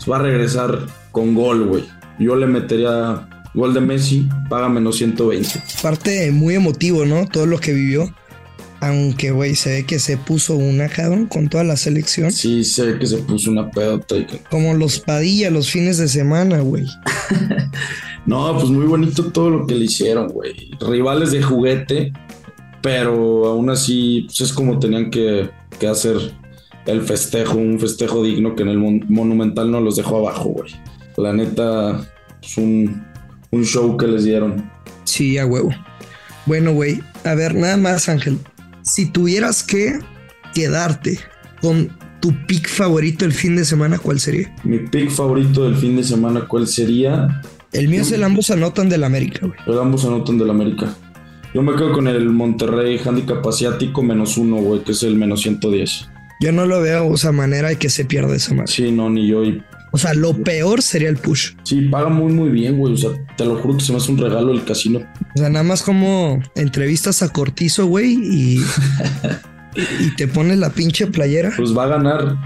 va 0.09 0.19
a 0.19 0.23
regresar 0.23 0.87
con 1.11 1.35
gol, 1.35 1.67
güey. 1.67 1.85
Yo 2.21 2.37
le 2.37 2.47
metería 2.47 3.29
gol 3.55 3.75
de 3.75 3.81
Messi, 3.81 4.29
paga 4.49 4.69
menos 4.69 4.99
120. 4.99 5.49
Parte 5.83 6.31
muy 6.31 6.55
emotivo, 6.55 7.05
¿no? 7.07 7.27
Todo 7.27 7.47
lo 7.47 7.59
que 7.59 7.73
vivió. 7.73 8.15
Aunque, 8.81 9.31
güey, 9.31 9.55
se 9.57 9.71
ve 9.71 9.87
que 9.87 9.99
se 9.99 10.17
puso 10.17 10.57
una, 10.57 10.89
cabrón, 10.89 11.27
con 11.27 11.49
toda 11.49 11.65
la 11.65 11.77
selección. 11.77 12.33
Sí, 12.33 12.65
sé 12.65 12.99
que 12.99 13.07
se 13.07 13.19
puso 13.19 13.51
una 13.51 13.71
pedota. 13.71 14.17
Como 14.51 14.73
los 14.73 15.01
Padilla 15.01 15.51
los 15.51 15.71
fines 15.71 15.99
de 15.99 16.09
semana, 16.09 16.61
güey. 16.61 16.87
no, 18.27 18.55
pues 18.55 18.71
muy 18.71 18.87
bonito 18.87 19.25
todo 19.33 19.51
lo 19.51 19.67
que 19.67 19.75
le 19.75 19.85
hicieron, 19.85 20.29
güey. 20.29 20.71
Rivales 20.81 21.31
de 21.31 21.43
juguete, 21.43 22.13
pero 22.81 23.47
aún 23.47 23.69
así, 23.69 24.23
pues 24.27 24.41
es 24.41 24.53
como 24.53 24.79
tenían 24.79 25.11
que, 25.11 25.51
que 25.79 25.87
hacer 25.87 26.17
el 26.87 27.03
festejo, 27.03 27.59
un 27.59 27.79
festejo 27.79 28.25
digno 28.25 28.57
que 28.57 28.63
en 28.63 28.71
el 28.71 28.79
Monumental 28.79 29.71
no 29.71 29.81
los 29.83 29.97
dejó 29.97 30.27
abajo, 30.27 30.51
güey. 30.51 30.73
La 31.19 31.35
neta, 31.35 32.01
es 32.43 32.57
un, 32.57 33.05
un 33.51 33.65
show 33.67 33.99
que 33.99 34.07
les 34.07 34.25
dieron. 34.25 34.71
Sí, 35.05 35.37
a 35.37 35.45
huevo. 35.45 35.71
Bueno, 36.47 36.73
güey, 36.73 37.03
a 37.25 37.35
ver, 37.35 37.55
nada 37.55 37.77
más, 37.77 38.09
Ángel 38.09 38.39
si 38.83 39.07
tuvieras 39.07 39.63
que 39.63 39.99
quedarte 40.55 41.19
con 41.61 41.91
tu 42.21 42.35
pick 42.47 42.69
favorito 42.69 43.25
el 43.25 43.33
fin 43.33 43.57
de 43.57 43.65
semana, 43.65 43.99
¿cuál 43.99 44.21
sería? 44.21 44.55
Mi 44.65 44.79
pick 44.79 45.11
favorito 45.11 45.65
del 45.65 45.77
fin 45.77 45.97
de 45.97 46.05
semana, 46.05 46.47
¿cuál 46.47 46.67
sería? 46.67 47.43
El 47.73 47.89
mío 47.89 48.03
es 48.03 48.13
el 48.13 48.25
ambos 48.25 48.51
anotan 48.51 48.89
del 48.89 49.05
América, 49.05 49.47
güey. 49.47 49.59
El 49.67 49.79
ambos 49.79 50.05
anotan 50.05 50.39
del 50.39 50.51
América. 50.51 50.95
Yo 51.55 51.63
me 51.63 51.75
quedo 51.75 51.93
con 51.93 52.07
el 52.07 52.29
Monterrey 52.31 53.01
Handicap 53.05 53.47
Asiático 53.47 54.03
menos 54.03 54.37
uno, 54.37 54.57
güey, 54.57 54.85
que 54.85 54.93
es 54.93 55.03
el 55.03 55.17
menos 55.17 55.43
110. 55.43 56.09
Yo 56.41 56.53
no 56.53 56.65
lo 56.65 56.81
veo, 56.81 57.09
o 57.09 57.17
sea, 57.17 57.33
manera 57.33 57.69
de 57.69 57.77
que 57.77 57.91
se 57.91 58.05
pierda 58.05 58.35
esa 58.35 58.55
madre. 58.55 58.73
Sí, 58.73 58.91
no, 58.93 59.11
ni 59.11 59.27
yo. 59.27 59.43
O 59.93 59.99
sea, 59.99 60.15
lo 60.15 60.35
peor 60.43 60.83
sería 60.83 61.09
el 61.09 61.17
push. 61.17 61.53
Sí, 61.65 61.83
paga 61.83 62.09
muy, 62.09 62.33
muy 62.33 62.51
bien, 62.51 62.79
güey. 62.79 62.95
O 62.95 62.97
sea, 62.97 63.11
te 63.37 63.45
lo 63.45 63.57
juro 63.57 63.77
que 63.77 63.85
se 63.85 63.93
me 63.93 63.99
hace 63.99 64.13
un 64.13 64.19
regalo 64.19 64.53
el 64.53 64.65
casino. 64.65 65.01
O 65.35 65.39
sea, 65.39 65.49
nada 65.49 65.65
más 65.65 65.83
como 65.83 66.41
entrevistas 66.55 67.23
a 67.23 67.29
Cortizo, 67.31 67.87
güey, 67.87 68.13
y, 68.13 68.65
y 70.01 70.15
te 70.17 70.29
pones 70.29 70.59
la 70.59 70.71
pinche 70.71 71.07
playera. 71.07 71.53
Pues 71.57 71.77
va 71.77 71.85
a 71.85 71.89
ganar. 71.89 72.37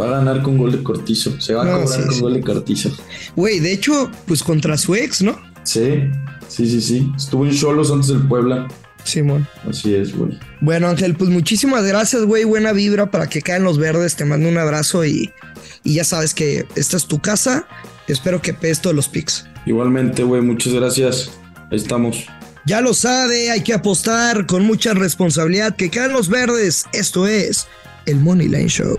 Va 0.00 0.06
a 0.06 0.10
ganar 0.18 0.42
con 0.42 0.56
gol 0.56 0.72
de 0.72 0.82
Cortizo. 0.82 1.40
Se 1.40 1.54
va 1.54 1.62
a 1.62 1.82
cobrar 1.82 2.06
con 2.06 2.20
gol 2.20 2.34
de 2.34 2.40
Cortizo. 2.40 2.90
Güey, 3.34 3.60
de 3.60 3.72
hecho, 3.72 4.10
pues 4.26 4.42
contra 4.42 4.76
su 4.76 4.94
ex, 4.94 5.22
¿no? 5.22 5.36
Sí, 5.64 6.04
sí, 6.46 6.68
sí, 6.68 6.80
sí. 6.80 7.12
Estuvo 7.16 7.44
en 7.44 7.52
Cholos 7.52 7.90
antes 7.90 8.08
del 8.08 8.22
Puebla. 8.26 8.68
Simón. 9.08 9.48
Así 9.68 9.94
es, 9.94 10.14
güey. 10.14 10.38
Bueno, 10.60 10.88
Ángel, 10.88 11.14
pues 11.14 11.30
muchísimas 11.30 11.84
gracias, 11.84 12.22
güey. 12.24 12.44
Buena 12.44 12.72
vibra 12.72 13.10
para 13.10 13.28
que 13.28 13.42
caen 13.42 13.64
los 13.64 13.78
verdes. 13.78 14.16
Te 14.16 14.24
mando 14.24 14.48
un 14.48 14.58
abrazo 14.58 15.04
y, 15.04 15.32
y 15.84 15.94
ya 15.94 16.04
sabes 16.04 16.34
que 16.34 16.66
esta 16.76 16.96
es 16.96 17.06
tu 17.06 17.20
casa. 17.20 17.66
Espero 18.06 18.40
que 18.40 18.54
pees 18.54 18.80
todos 18.80 18.94
los 18.94 19.08
pics. 19.08 19.46
Igualmente, 19.66 20.22
güey. 20.22 20.42
Muchas 20.42 20.72
gracias. 20.72 21.30
Ahí 21.70 21.76
estamos. 21.76 22.26
Ya 22.66 22.82
lo 22.82 22.92
sabe, 22.92 23.50
hay 23.50 23.62
que 23.62 23.72
apostar 23.72 24.44
con 24.44 24.66
mucha 24.66 24.92
responsabilidad 24.92 25.74
que 25.74 25.88
caen 25.88 26.12
los 26.12 26.28
verdes. 26.28 26.84
Esto 26.92 27.26
es 27.26 27.66
el 28.04 28.16
Money 28.16 28.48
Line 28.48 28.68
Show. 28.68 28.98